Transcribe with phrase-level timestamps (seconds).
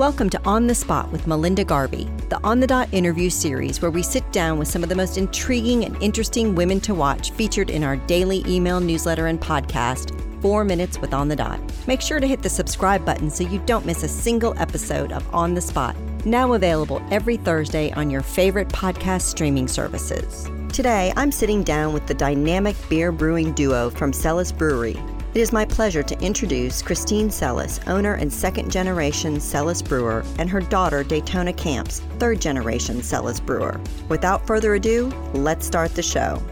[0.00, 3.90] Welcome to On the Spot with Melinda Garvey, the On the Dot interview series where
[3.90, 7.68] we sit down with some of the most intriguing and interesting women to watch featured
[7.68, 11.60] in our daily email newsletter and podcast, Four Minutes with On the Dot.
[11.86, 15.34] Make sure to hit the subscribe button so you don't miss a single episode of
[15.34, 15.94] On the Spot,
[16.24, 20.48] now available every Thursday on your favorite podcast streaming services.
[20.72, 24.96] Today, I'm sitting down with the dynamic beer brewing duo from Celis Brewery,
[25.32, 30.50] it is my pleasure to introduce Christine Celis, owner and second generation Celis brewer, and
[30.50, 33.80] her daughter Daytona Camps, third generation Celis brewer.
[34.08, 36.42] Without further ado, let's start the show.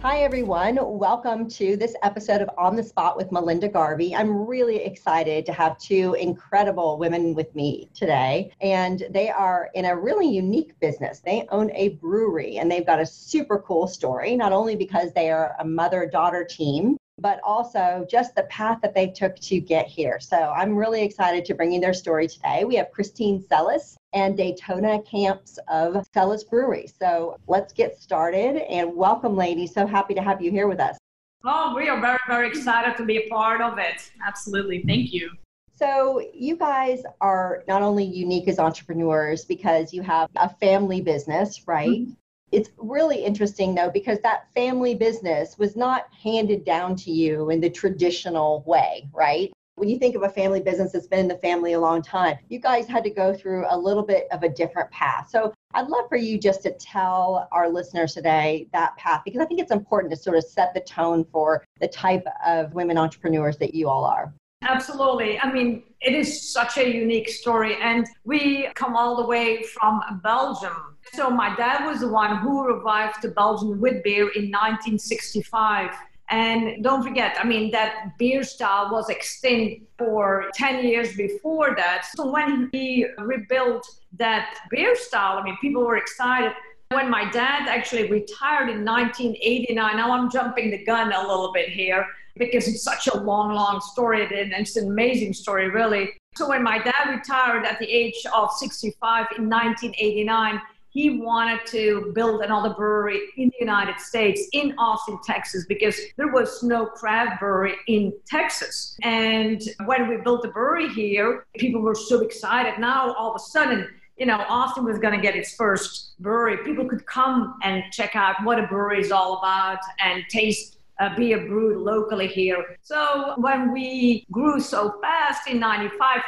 [0.00, 0.78] Hi, everyone.
[0.80, 4.14] Welcome to this episode of On the Spot with Melinda Garvey.
[4.14, 9.84] I'm really excited to have two incredible women with me today, and they are in
[9.84, 11.20] a really unique business.
[11.20, 15.30] They own a brewery, and they've got a super cool story, not only because they
[15.30, 19.86] are a mother daughter team, but also just the path that they took to get
[19.86, 20.20] here.
[20.20, 22.64] So I'm really excited to bring you their story today.
[22.64, 26.86] We have Christine Celis and Daytona Camps of Celis Brewery.
[26.86, 29.72] So let's get started and welcome, ladies.
[29.72, 30.98] So happy to have you here with us.
[31.44, 34.10] Oh, we are very, very excited to be a part of it.
[34.26, 34.82] Absolutely.
[34.86, 35.30] Thank you.
[35.78, 41.68] So, you guys are not only unique as entrepreneurs because you have a family business,
[41.68, 41.90] right?
[41.90, 42.12] Mm-hmm.
[42.52, 47.60] It's really interesting though, because that family business was not handed down to you in
[47.60, 49.52] the traditional way, right?
[49.74, 52.38] When you think of a family business that's been in the family a long time,
[52.48, 55.28] you guys had to go through a little bit of a different path.
[55.28, 59.44] So I'd love for you just to tell our listeners today that path because I
[59.44, 63.58] think it's important to sort of set the tone for the type of women entrepreneurs
[63.58, 64.32] that you all are.
[64.68, 65.38] Absolutely.
[65.38, 67.76] I mean, it is such a unique story.
[67.80, 72.66] And we come all the way from Belgium so my dad was the one who
[72.66, 75.90] revived the Belgian wit beer in 1965.
[76.28, 82.06] And don't forget, I mean, that beer style was extinct for 10 years before that.
[82.16, 83.86] So when he rebuilt
[84.18, 86.52] that beer style, I mean, people were excited.
[86.90, 91.68] When my dad actually retired in 1989, now I'm jumping the gun a little bit
[91.68, 96.10] here because it's such a long, long story and it's an amazing story, really.
[96.36, 100.60] So when my dad retired at the age of 65 in 1989,
[100.90, 106.32] he wanted to build another brewery in the United States, in Austin, Texas, because there
[106.32, 108.96] was no craft brewery in Texas.
[109.02, 112.78] And when we built the brewery here, people were so excited.
[112.78, 113.86] Now, all of a sudden,
[114.16, 116.64] you know, Austin was going to get its first brewery.
[116.64, 121.10] People could come and check out what a brewery is all about and taste Uh,
[121.12, 122.78] a beer brewed locally here.
[122.82, 126.20] So when we grew so fast in 95,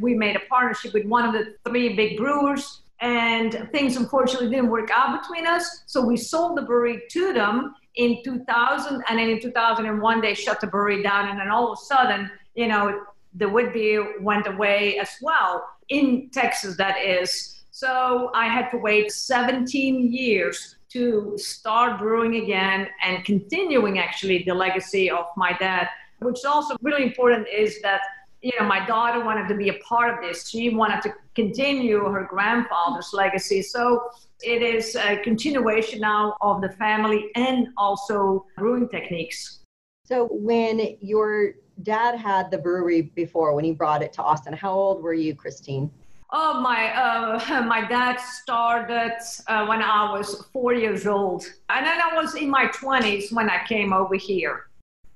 [0.00, 4.70] we made a partnership with one of the three big brewers and things unfortunately didn't
[4.70, 5.82] work out between us.
[5.86, 10.60] So we sold the brewery to them in 2000, and then in 2001 they shut
[10.60, 13.02] the brewery down, and then all of a sudden, you know,
[13.34, 16.76] the wit beer went away as well in Texas.
[16.76, 17.64] That is.
[17.70, 24.54] So I had to wait 17 years to start brewing again and continuing actually the
[24.54, 25.88] legacy of my dad.
[26.20, 28.00] Which is also really important is that
[28.42, 30.48] you know, my daughter wanted to be a part of this.
[30.48, 33.60] She wanted to continue her grandfather's legacy.
[33.60, 34.10] So
[34.40, 39.60] it is a continuation now of the family and also brewing techniques.
[40.04, 44.72] So when your dad had the brewery before, when he brought it to Austin, how
[44.72, 45.90] old were you, Christine?
[46.30, 49.16] Oh, my, uh, my dad started
[49.46, 51.46] uh, when I was four years old.
[51.68, 54.66] And then I was in my 20s when I came over here.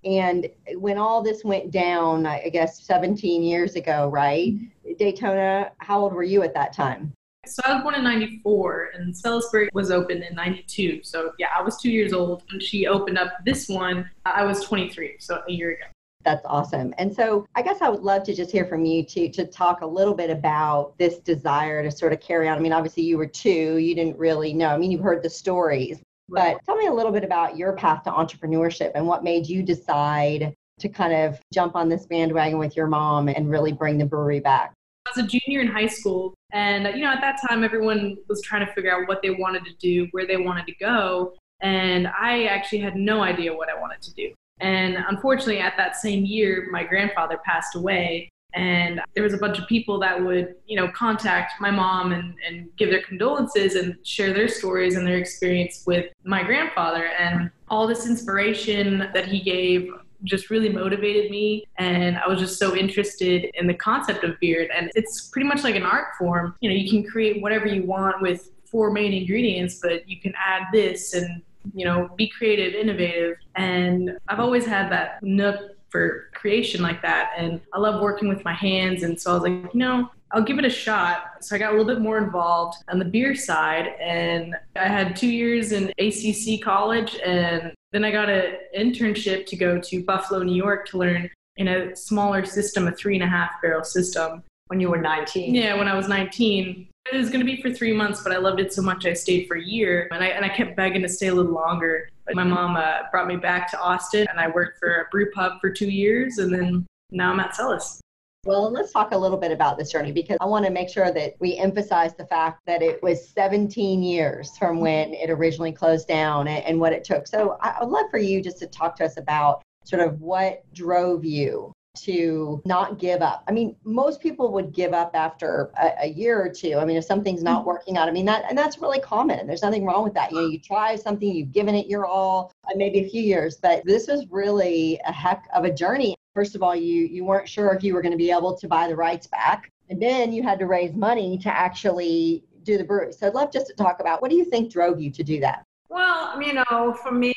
[0.04, 4.54] And when all this went down, I guess 17 years ago, right?
[4.98, 7.12] Daytona, how old were you at that time?
[7.47, 11.00] So I was born in 94 and Celis Brewery was opened in 92.
[11.03, 14.09] So yeah, I was two years old when she opened up this one.
[14.25, 15.84] I was 23, so a year ago.
[16.25, 16.95] That's awesome.
[16.99, 19.81] And so I guess I would love to just hear from you to to talk
[19.81, 22.59] a little bit about this desire to sort of carry on.
[22.59, 24.69] I mean, obviously you were two, you didn't really know.
[24.69, 28.05] I mean, you've heard the stories, but tell me a little bit about your path
[28.05, 32.77] to entrepreneurship and what made you decide to kind of jump on this bandwagon with
[32.77, 34.73] your mom and really bring the brewery back.
[35.07, 38.43] I was a junior in high school, and you know, at that time, everyone was
[38.43, 42.07] trying to figure out what they wanted to do, where they wanted to go, and
[42.09, 44.33] I actually had no idea what I wanted to do.
[44.60, 49.59] And unfortunately, at that same year, my grandfather passed away, and there was a bunch
[49.59, 53.97] of people that would you know contact my mom and, and give their condolences and
[54.04, 57.07] share their stories and their experience with my grandfather.
[57.18, 59.91] And all this inspiration that he gave
[60.24, 64.68] just really motivated me and i was just so interested in the concept of beard.
[64.77, 66.54] And it's pretty much like an art form.
[66.60, 70.33] You know you can create whatever you want with four main ingredients but you can
[70.36, 71.42] add this and
[71.74, 77.33] you know be creative innovative and i've always had that nook for creation like that.
[77.36, 79.03] And I love working with my hands.
[79.03, 81.24] And so I was like, you know, I'll give it a shot.
[81.41, 85.16] So I got a little bit more involved on the beer side, and I had
[85.16, 90.45] two years in ACC college, and then I got an internship to go to Buffalo,
[90.45, 94.45] New York to learn in a smaller system, a three and a half barrel system.
[94.71, 95.53] When you were 19?
[95.53, 96.87] Yeah, when I was 19.
[97.13, 99.15] It was going to be for three months, but I loved it so much I
[99.15, 102.09] stayed for a year, and I, and I kept begging to stay a little longer.
[102.25, 105.28] But my mom uh, brought me back to Austin, and I worked for a brew
[105.33, 108.01] pub for two years, and then now I'm at Celis.
[108.47, 111.11] Well, let's talk a little bit about this journey because I want to make sure
[111.11, 116.07] that we emphasize the fact that it was 17 years from when it originally closed
[116.07, 117.27] down and, and what it took.
[117.27, 120.63] So I would love for you just to talk to us about sort of what
[120.73, 123.42] drove you to not give up.
[123.48, 126.78] I mean, most people would give up after a, a, year or two.
[126.78, 129.47] I mean, if something's not working out, I mean that and that's really common.
[129.47, 130.31] There's nothing wrong with that.
[130.31, 133.57] You know, you try something, you've given it your all, uh, maybe a few years,
[133.57, 136.15] but this was really a heck of a journey.
[136.34, 138.69] First of all, you you weren't sure if you were going to be able to
[138.69, 142.84] buy the rights back, and then you had to raise money to actually do the
[142.84, 143.13] brewery.
[143.13, 145.41] So I'd love just to talk about what do you think drove you to do
[145.41, 145.65] that?
[145.91, 147.34] Well, you know, for me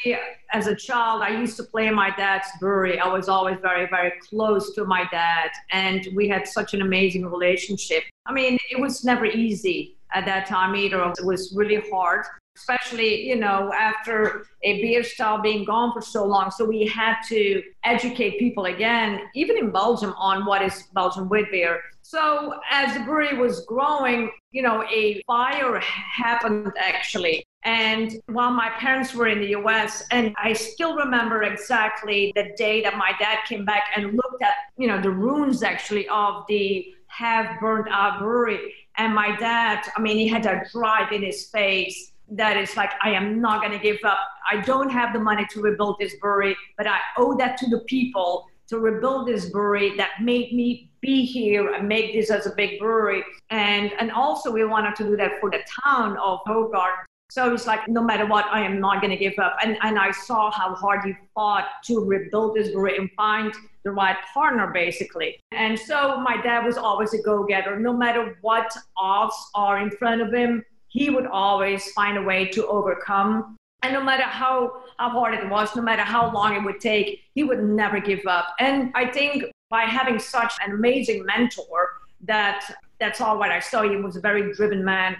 [0.51, 2.99] as a child, I used to play in my dad's brewery.
[2.99, 7.25] I was always very, very close to my dad, and we had such an amazing
[7.25, 8.03] relationship.
[8.27, 11.03] I mean, it was never easy at that time either.
[11.17, 16.23] It was really hard, especially, you know, after a beer style being gone for so
[16.23, 16.51] long.
[16.51, 21.49] So we had to educate people again, even in Belgium, on what is Belgian wheat
[21.49, 21.81] beer.
[22.13, 28.69] So as the brewery was growing, you know, a fire happened actually and while my
[28.77, 33.39] parents were in the US, and I still remember exactly the day that my dad
[33.47, 38.19] came back and looked at, you know, the ruins actually of the half burnt out
[38.19, 38.73] brewery.
[38.97, 42.91] And my dad, I mean, he had that drive in his face that is like,
[43.01, 44.19] I am not going to give up.
[44.51, 47.79] I don't have the money to rebuild this brewery, but I owe that to the
[47.87, 52.55] people to rebuild this brewery that made me be here and make this as a
[52.55, 53.23] big brewery.
[53.51, 57.65] And and also we wanted to do that for the town of Hoegaarden so it's
[57.65, 59.57] like, no matter what, I am not going to give up.
[59.63, 63.51] And, and I saw how hard you fought to rebuild this brewery and find
[63.83, 65.39] the right partner, basically.
[65.51, 67.79] And so my dad was always a go getter.
[67.79, 72.45] No matter what odds are in front of him, he would always find a way
[72.49, 73.55] to overcome.
[73.83, 77.21] And no matter how, how hard it was, no matter how long it would take,
[77.35, 78.55] he would never give up.
[78.59, 81.89] And I think by having such an amazing mentor,
[82.21, 83.83] that that's all what I saw.
[83.83, 85.17] He was a very driven man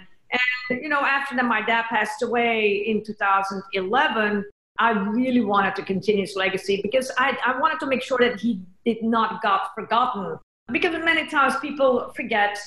[0.70, 4.44] and, you know, after that, my dad passed away in 2011.
[4.78, 8.40] I really wanted to continue his legacy because I, I wanted to make sure that
[8.40, 10.38] he did not got forgotten.
[10.72, 12.58] Because many times people forget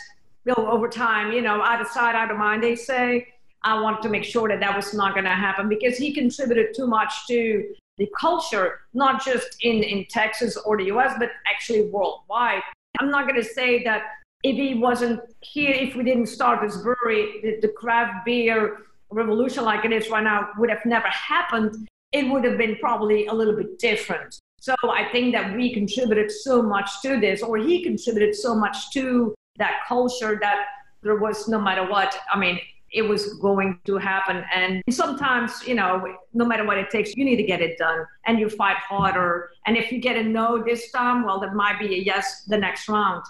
[0.45, 3.27] you know, over time, you know, out of sight, out of mind, they say.
[3.63, 6.75] I wanted to make sure that that was not going to happen because he contributed
[6.75, 11.81] too much to the culture, not just in, in Texas or the US, but actually
[11.89, 12.61] worldwide.
[12.99, 14.03] I'm not going to say that
[14.43, 19.63] if he wasn't here, if we didn't start this brewery, the, the craft beer revolution
[19.63, 21.87] like it is right now would have never happened.
[22.11, 24.39] It would have been probably a little bit different.
[24.59, 28.91] So I think that we contributed so much to this, or he contributed so much
[28.91, 30.65] to that culture that
[31.03, 32.17] there was no matter what.
[32.31, 32.59] I mean,
[32.97, 34.43] it was going to happen.
[34.51, 36.03] And sometimes, you know,
[36.33, 39.51] no matter what it takes, you need to get it done and you fight harder.
[39.67, 42.57] And if you get a no this time, well, there might be a yes the
[42.57, 43.23] next round.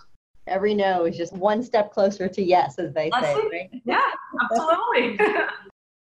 [0.48, 3.36] Every no is just one step closer to yes, as they say.
[3.36, 3.70] Right?
[3.84, 4.02] Yeah,
[4.42, 5.20] absolutely.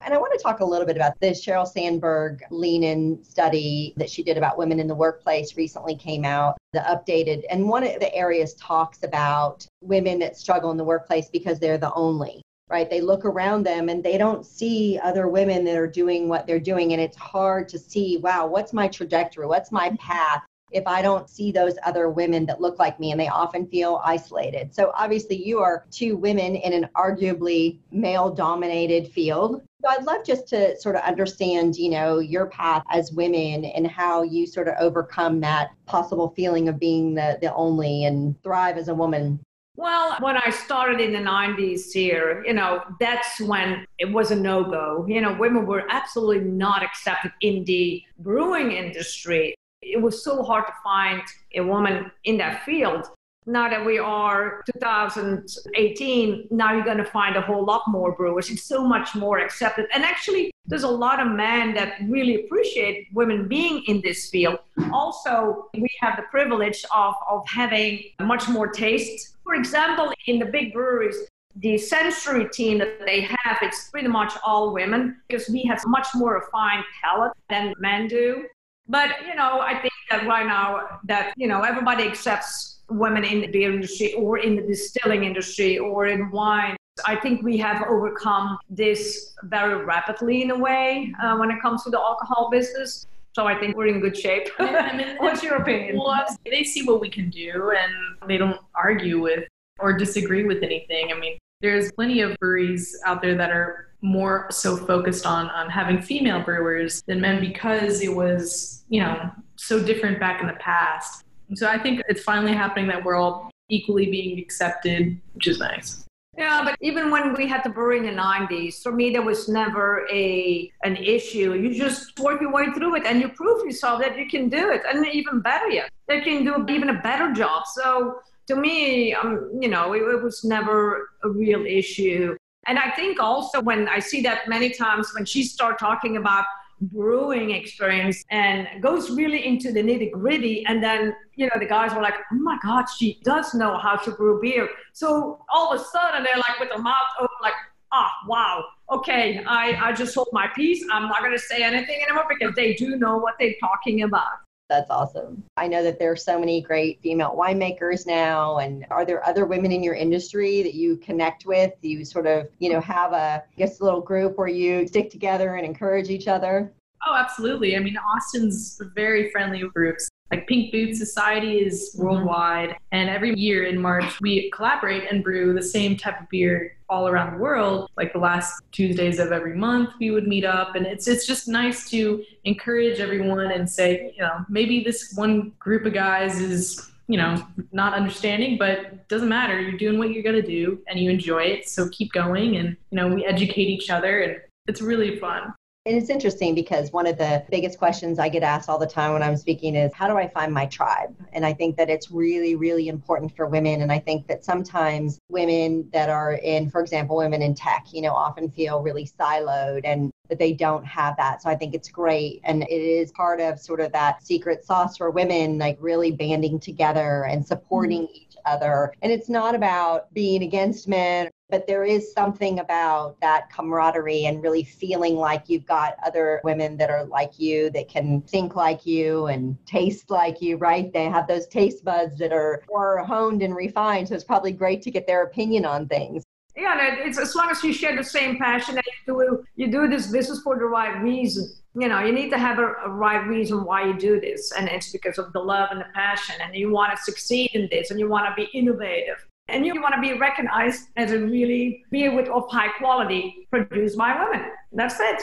[0.04, 1.46] And I want to talk a little bit about this.
[1.46, 6.26] Sheryl Sandberg lean in study that she did about women in the workplace recently came
[6.26, 7.44] out, the updated.
[7.52, 11.78] And one of the areas talks about women that struggle in the workplace because they're
[11.78, 12.41] the only,
[12.72, 12.90] right?
[12.90, 16.60] They look around them and they don't see other women that are doing what they're
[16.60, 16.94] doing.
[16.94, 19.46] And it's hard to see, wow, what's my trajectory?
[19.46, 19.98] What's my mm-hmm.
[19.98, 20.44] path?
[20.72, 24.02] if I don't see those other women that look like me and they often feel
[24.04, 24.74] isolated.
[24.74, 29.62] So obviously you are two women in an arguably male dominated field.
[29.84, 33.88] So I'd love just to sort of understand, you know, your path as women and
[33.88, 38.78] how you sort of overcome that possible feeling of being the, the only and thrive
[38.78, 39.40] as a woman.
[39.78, 44.36] Well, when I started in the 90s here, you know, that's when it was a
[44.36, 45.06] no go.
[45.08, 50.68] You know, women were absolutely not accepted in the brewing industry it was so hard
[50.68, 51.22] to find
[51.56, 53.10] a woman in that field.
[53.48, 58.52] Now that we are 2018, now you're going to find a whole lot more brewers.
[58.52, 59.88] It's so much more accepted.
[59.94, 64.60] And actually, there's a lot of men that really appreciate women being in this field.
[64.94, 69.38] Also, we have the privilege of, of having much more taste.
[69.44, 71.18] For example, in the big breweries,
[71.56, 76.08] the sensory team that they have, it's pretty much all women because we have much
[76.14, 78.46] more refined palate than men do.
[78.88, 83.42] But, you know, I think that right now that, you know, everybody accepts women in
[83.42, 86.76] the beer industry or in the distilling industry or in wine.
[87.06, 91.84] I think we have overcome this very rapidly in a way uh, when it comes
[91.84, 93.08] to the alcohol business.
[93.34, 94.50] So I think we're in good shape.
[94.60, 95.98] I mean, What's your opinion?
[95.98, 99.46] Well, they see what we can do and they don't argue with
[99.80, 101.12] or disagree with anything.
[101.12, 105.70] I mean, there's plenty of breweries out there that are more so focused on on
[105.70, 110.54] having female brewers than men because it was, you know, so different back in the
[110.54, 111.24] past.
[111.56, 116.06] So I think it's finally happening that we're all equally being accepted, which is nice.
[116.38, 119.50] Yeah, but even when we had the brewery in the 90s, for me, there was
[119.50, 121.54] never a an issue.
[121.54, 124.72] You just work your way through it and you prove yourself that you can do
[124.72, 124.82] it.
[124.88, 127.64] And even better yet, you can do even a better job.
[127.68, 132.38] So to me, um, you know, it, it was never a real issue.
[132.68, 136.46] And I think also when I see that many times when she start talking about
[136.82, 140.66] brewing experience and goes really into the nitty gritty.
[140.66, 143.96] And then, you know, the guys were like, oh my God, she does know how
[143.98, 144.70] to brew beer.
[144.94, 147.54] So all of a sudden they're like with their mouth open, like,
[147.92, 150.84] ah, oh, wow, okay, I, I just hold my peace.
[150.92, 154.40] I'm not going to say anything anymore because they do know what they're talking about.
[154.72, 155.44] That's awesome.
[155.58, 158.60] I know that there are so many great female winemakers now.
[158.60, 161.74] And are there other women in your industry that you connect with?
[161.82, 165.12] You sort of, you know, have a, I guess, a little group where you stick
[165.12, 166.72] together and encourage each other?
[167.06, 167.76] Oh, absolutely.
[167.76, 170.10] I mean, Austin's very friendly groups.
[170.32, 172.06] Like Pink Boots Society is mm-hmm.
[172.06, 172.84] worldwide, mm-hmm.
[172.94, 177.08] and every year in March we collaborate and brew the same type of beer all
[177.08, 177.90] around the world.
[177.98, 181.48] Like the last Tuesdays of every month, we would meet up, and it's it's just
[181.48, 186.88] nice to encourage everyone and say, you know, maybe this one group of guys is
[187.08, 190.98] you know not understanding but doesn't matter you're doing what you're going to do and
[190.98, 194.82] you enjoy it so keep going and you know we educate each other and it's
[194.82, 195.54] really fun
[195.88, 199.14] and it's interesting because one of the biggest questions I get asked all the time
[199.14, 201.16] when I'm speaking is, how do I find my tribe?
[201.34, 203.82] And I think that it's really, really important for women.
[203.82, 208.04] And I think that sometimes women that are in, for example, women in tech, you
[208.04, 211.42] know, often feel really siloed and that they don't have that.
[211.42, 212.42] So I think it's great.
[212.44, 216.60] And it is part of sort of that secret sauce for women, like really banding
[216.60, 218.16] together and supporting mm-hmm.
[218.16, 218.94] each other.
[219.02, 224.42] And it's not about being against men but there is something about that camaraderie and
[224.42, 228.86] really feeling like you've got other women that are like you that can think like
[228.86, 230.92] you and taste like you right?
[230.94, 234.82] They have those taste buds that are more honed and refined so it's probably great
[234.84, 236.24] to get their opinion on things.
[236.56, 239.88] Yeah it's as long as you share the same passion and you do you do
[239.88, 241.52] this business for the right reason.
[241.76, 244.70] You know you need to have a, a, right reason why you do this and
[244.70, 247.92] it's because of the love and the passion and you want to succeed in this
[247.92, 251.84] and you want to be innovative and you want to be recognized as a really
[251.92, 254.52] beer with of high quality produced by women.
[254.72, 255.22] That's it.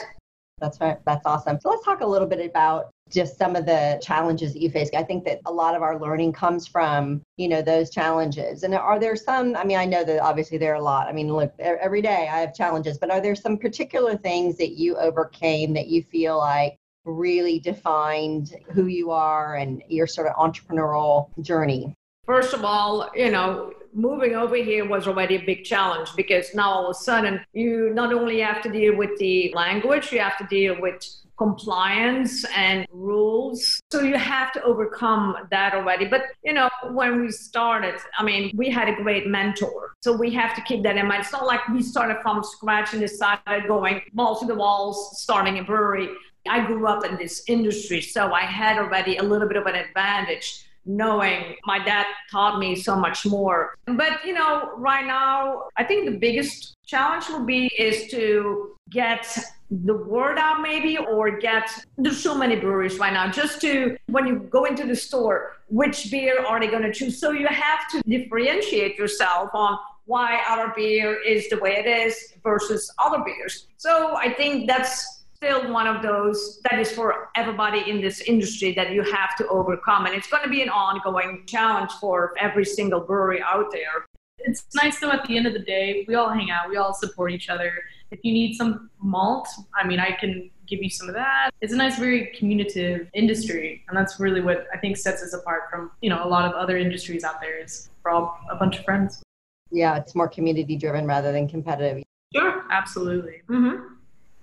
[0.60, 0.98] That's right.
[1.06, 1.58] That's awesome.
[1.60, 4.90] So let's talk a little bit about just some of the challenges that you face.
[4.94, 8.64] I think that a lot of our learning comes from, you know, those challenges.
[8.64, 11.06] And are there some, I mean, I know that obviously there are a lot.
[11.06, 14.72] I mean, look, every day I have challenges, but are there some particular things that
[14.72, 20.34] you overcame that you feel like really defined who you are and your sort of
[20.34, 21.94] entrepreneurial journey?
[22.26, 26.70] First of all, you know, moving over here was already a big challenge because now
[26.70, 30.38] all of a sudden you not only have to deal with the language, you have
[30.38, 31.04] to deal with
[31.38, 33.80] compliance and rules.
[33.90, 36.04] So you have to overcome that already.
[36.04, 39.94] But, you know, when we started, I mean, we had a great mentor.
[40.02, 41.22] So we have to keep that in mind.
[41.22, 45.60] It's not like we started from scratch and decided going balls to the walls, starting
[45.60, 46.08] a brewery.
[46.48, 49.74] I grew up in this industry, so I had already a little bit of an
[49.74, 53.74] advantage knowing my dad taught me so much more.
[53.86, 59.26] But, you know, right now, I think the biggest challenge will be is to get
[59.70, 61.68] the word out maybe or get
[61.98, 66.10] there's so many breweries right now just to when you go into the store which
[66.10, 70.72] beer are they going to choose so you have to differentiate yourself on why our
[70.74, 75.86] beer is the way it is versus other beers so i think that's still one
[75.86, 80.06] of those that is for everybody in this industry that you have to overcome.
[80.06, 84.06] And it's going to be an ongoing challenge for every single brewery out there.
[84.38, 86.92] It's nice though, at the end of the day, we all hang out, we all
[86.92, 87.72] support each other.
[88.10, 89.48] If you need some malt,
[89.80, 91.50] I mean, I can give you some of that.
[91.60, 93.84] It's a nice, very communicative industry.
[93.88, 96.52] And that's really what I think sets us apart from, you know, a lot of
[96.54, 99.22] other industries out there is we're all a bunch of friends.
[99.70, 102.02] Yeah, it's more community driven rather than competitive.
[102.34, 103.42] Sure, absolutely.
[103.48, 103.94] Mm-hmm.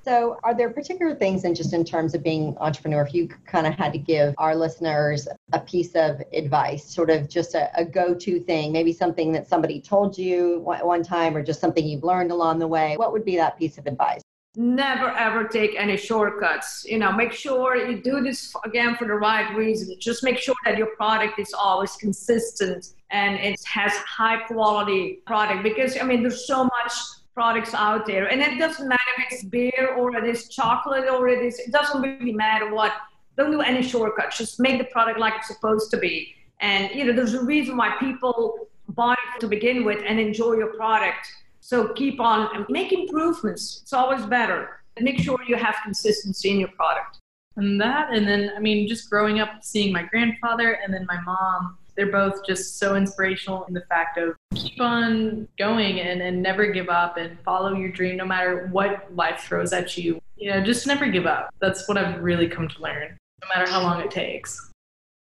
[0.06, 3.66] So, are there particular things, and just in terms of being entrepreneur, if you kind
[3.66, 7.84] of had to give our listeners a piece of advice, sort of just a, a
[7.84, 12.32] go-to thing, maybe something that somebody told you one time, or just something you've learned
[12.32, 14.22] along the way, what would be that piece of advice?
[14.56, 16.86] Never ever take any shortcuts.
[16.88, 19.96] You know, make sure you do this again for the right reason.
[20.00, 25.64] Just make sure that your product is always consistent and it has high quality product
[25.64, 26.94] because I mean there's so much
[27.36, 28.26] products out there.
[28.32, 31.72] And it doesn't matter if it's beer or it is chocolate or it is it
[31.72, 32.94] doesn't really matter what.
[33.38, 34.38] Don't do any shortcuts.
[34.38, 36.34] Just make the product like it's supposed to be.
[36.62, 40.74] And you know there's a reason why people buy to begin with and enjoy your
[40.74, 41.28] product.
[41.60, 43.82] So keep on make improvements.
[43.84, 44.80] It's always better.
[45.00, 47.20] Make sure you have consistency in your product.
[47.58, 51.20] And that and then i mean just growing up seeing my grandfather and then my
[51.22, 56.42] mom they're both just so inspirational in the fact of keep on going and, and
[56.42, 60.20] never give up and follow your dream no matter what life throws at you.
[60.36, 61.50] You know, just never give up.
[61.60, 64.72] That's what I've really come to learn, no matter how long it takes.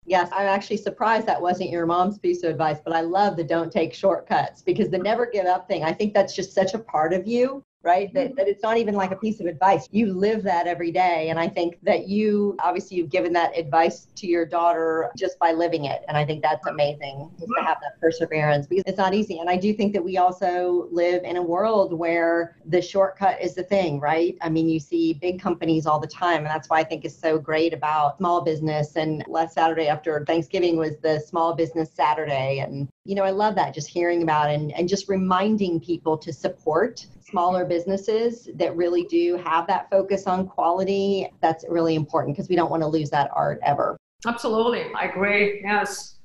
[0.06, 3.44] Yes, I'm actually surprised that wasn't your mom's piece of advice, but I love the
[3.44, 6.78] don't take shortcuts because the never give up thing, I think that's just such a
[6.78, 8.12] part of you right?
[8.14, 8.36] That, mm-hmm.
[8.36, 9.88] that it's not even like a piece of advice.
[9.92, 11.28] You live that every day.
[11.28, 15.52] And I think that you, obviously, you've given that advice to your daughter just by
[15.52, 16.02] living it.
[16.08, 19.38] And I think that's amazing just to have that perseverance because it's not easy.
[19.38, 23.54] And I do think that we also live in a world where the shortcut is
[23.54, 24.36] the thing, right?
[24.40, 26.38] I mean, you see big companies all the time.
[26.38, 28.96] And that's why I think is so great about small business.
[28.96, 32.60] And last Saturday after Thanksgiving was the Small Business Saturday.
[32.60, 36.32] And, you know, I love that just hearing about and, and just reminding people to
[36.32, 42.48] support smaller businesses that really do have that focus on quality, that's really important because
[42.48, 43.96] we don't want to lose that art ever.
[44.26, 44.86] Absolutely.
[44.96, 45.60] I agree.
[45.62, 46.16] Yes.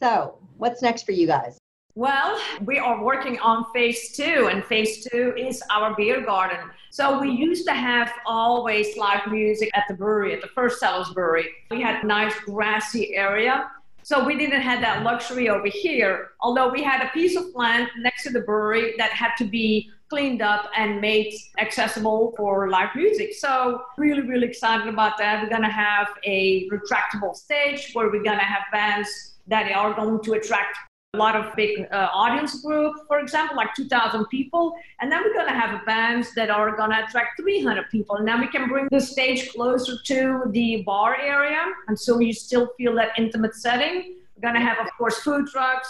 [0.00, 1.58] So, what's next for you guys?
[1.94, 6.58] Well, we are working on phase two, and phase two is our beer garden.
[6.90, 11.10] So we used to have always live music at the brewery, at the First Celis
[11.14, 11.48] Brewery.
[11.70, 13.70] We had nice grassy area.
[14.06, 17.88] So we didn't have that luxury over here, although we had a piece of land
[17.98, 22.94] next to the brewery that had to be cleaned up and made accessible for live
[22.94, 23.34] music.
[23.34, 25.42] So really, really excited about that.
[25.42, 29.08] We're gonna have a retractable stage where we're gonna have bands
[29.48, 30.78] that are going to attract
[31.16, 34.74] a lot of big uh, audience group, for example, like 2,000 people.
[35.00, 38.16] And then we're going to have bands that are going to attract 300 people.
[38.16, 41.62] And then we can bring the stage closer to the bar area.
[41.88, 44.16] And so you still feel that intimate setting.
[44.34, 45.88] We're going to have, of course, food trucks.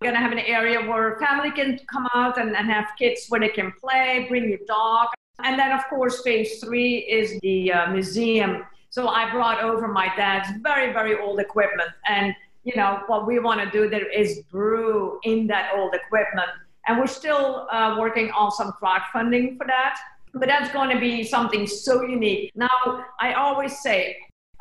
[0.00, 3.26] We're going to have an area where family can come out and, and have kids
[3.28, 5.08] where they can play, bring your dog.
[5.42, 8.64] And then, of course, phase three is the uh, museum.
[8.90, 11.90] So I brought over my dad's very, very old equipment.
[12.08, 12.34] And,
[12.68, 16.50] you know, what we want to do there is brew in that old equipment.
[16.86, 19.98] And we're still uh, working on some crowdfunding for that.
[20.34, 22.52] But that's going to be something so unique.
[22.54, 24.18] Now, I always say,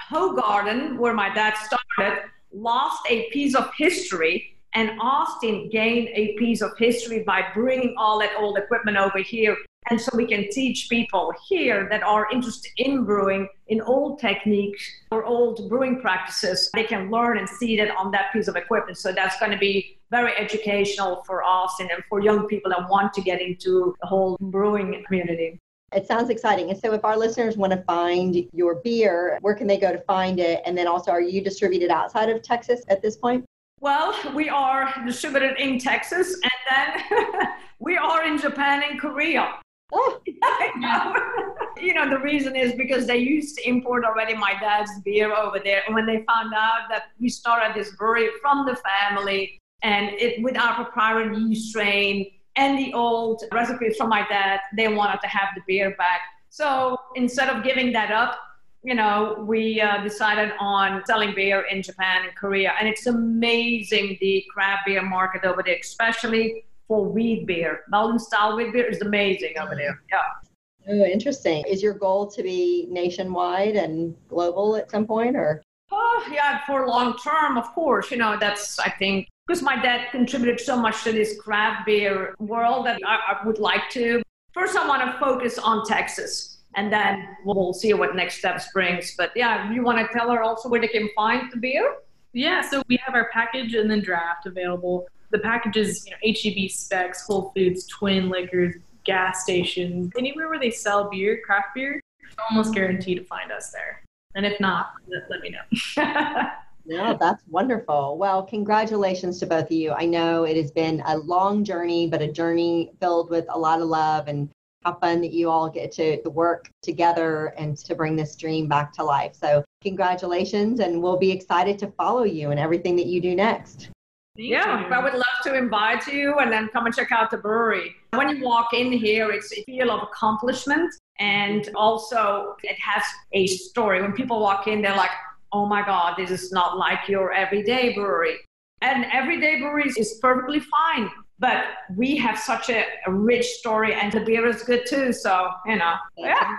[0.10, 6.62] Hoegaarden, where my dad started, lost a piece of history and Austin gained a piece
[6.62, 9.58] of history by bringing all that old equipment over here.
[9.89, 14.84] And so we can teach people here that are interested in brewing, in old techniques
[15.12, 16.69] or old brewing practices.
[16.73, 18.97] They can learn and see that on that piece of equipment.
[18.97, 23.13] So that's going to be very educational for us and for young people that want
[23.13, 25.60] to get into the whole brewing community.
[25.93, 26.69] It sounds exciting.
[26.69, 30.00] And so, if our listeners want to find your beer, where can they go to
[30.00, 30.62] find it?
[30.65, 33.45] And then also, are you distributed outside of Texas at this point?
[33.80, 37.47] Well, we are distributed in Texas and then
[37.80, 39.60] we are in Japan and Korea.
[39.93, 40.21] Oh.
[41.82, 45.60] you know, the reason is because they used to import already my dad's beer over
[45.60, 45.84] there.
[45.86, 50.41] And when they found out that we started this brewery from the family and it
[50.41, 55.50] with our proprietary strain and the old recipes from my dad, they wanted to have
[55.56, 56.21] the beer back.
[56.50, 58.39] So instead of giving that up,
[58.84, 64.17] you know, we uh, decided on selling beer in Japan and Korea, and it's amazing
[64.21, 67.82] the craft beer market over there, especially for wheat beer.
[67.89, 69.93] Belgian style wheat beer is amazing over there.
[69.93, 70.00] Mm.
[70.12, 70.89] Yeah.
[70.89, 71.65] Oh, interesting.
[71.67, 75.62] Is your goal to be nationwide and global at some point, or?
[75.91, 78.10] Oh, yeah, for long term, of course.
[78.10, 82.36] You know, that's I think because my dad contributed so much to this craft beer
[82.39, 84.21] world that I, I would like to.
[84.54, 89.15] First, I want to focus on Texas and then we'll see what next steps brings.
[89.15, 91.97] But yeah, you want to tell her also where they can find the beer?
[92.34, 95.08] Yeah, so we have our package and then draft available.
[95.31, 100.71] The packages, you know, HEB Spec's, Whole Foods, Twin Liquors, gas stations, anywhere where they
[100.71, 102.01] sell beer, craft beer,
[102.49, 104.03] almost guaranteed to find us there.
[104.35, 104.91] And if not,
[105.29, 106.43] let me know.
[106.89, 108.17] No, that's wonderful.
[108.17, 109.91] Well, congratulations to both of you.
[109.91, 113.81] I know it has been a long journey, but a journey filled with a lot
[113.81, 114.49] of love and
[114.85, 118.93] how fun that you all get to work together and to bring this dream back
[118.93, 119.35] to life.
[119.35, 123.89] So, congratulations, and we'll be excited to follow you and everything that you do next.
[124.38, 127.95] Yeah, I would love to invite you and then come and check out the brewery.
[128.13, 133.47] When you walk in here, it's a feel of accomplishment and also it has a
[133.47, 134.02] story.
[134.02, 135.12] When people walk in, they're like,
[135.52, 138.38] oh my God, this is not like your everyday brewery.
[138.82, 141.10] And everyday breweries is perfectly fine.
[141.39, 145.13] But we have such a, a rich story, and the beer is good too.
[145.13, 146.50] So, you know, yeah.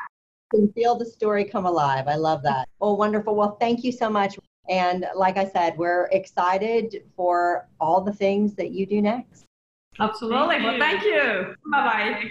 [0.52, 2.06] You can feel the story come alive.
[2.06, 2.68] I love that.
[2.80, 3.34] Oh, wonderful.
[3.34, 4.38] Well, thank you so much.
[4.68, 9.44] And like I said, we're excited for all the things that you do next.
[10.00, 10.56] Absolutely.
[10.56, 11.54] Thank well, thank you.
[11.70, 12.30] Bye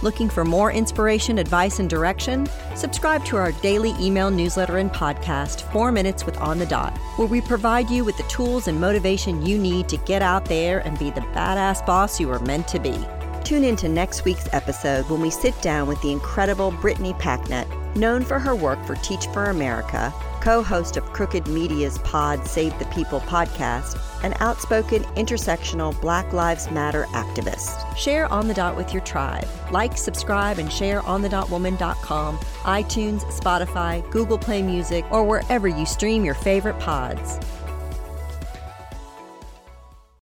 [0.00, 2.48] Looking for more inspiration, advice, and direction?
[2.76, 7.26] Subscribe to our daily email newsletter and podcast, Four Minutes with On the Dot, where
[7.26, 10.96] we provide you with the tools and motivation you need to get out there and
[11.00, 12.96] be the badass boss you are meant to be.
[13.42, 17.66] Tune in to next week's episode when we sit down with the incredible Brittany Packnett,
[17.96, 22.78] known for her work for Teach for America co host of Crooked Media's Pod Save
[22.78, 27.96] the People podcast, an outspoken intersectional Black Lives Matter activist.
[27.96, 29.46] Share On the Dot with your tribe.
[29.70, 36.34] Like, subscribe, and share onthedotwoman.com, iTunes, Spotify, Google Play Music, or wherever you stream your
[36.34, 37.38] favorite pods.